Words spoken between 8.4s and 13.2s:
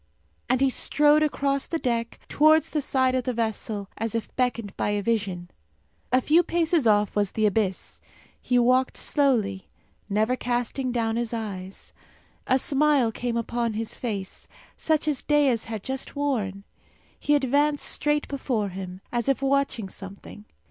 He walked slowly, never casting down his eyes. A smile